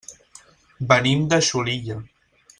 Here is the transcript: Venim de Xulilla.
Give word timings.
Venim 0.93 1.27
de 1.35 1.41
Xulilla. 1.51 2.01